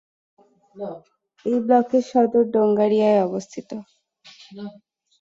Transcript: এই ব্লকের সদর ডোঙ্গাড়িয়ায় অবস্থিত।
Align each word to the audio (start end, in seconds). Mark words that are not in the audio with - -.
এই 1.45 1.57
ব্লকের 1.65 2.03
সদর 2.11 2.43
ডোঙ্গাড়িয়ায় 2.53 3.19
অবস্থিত। 3.27 3.69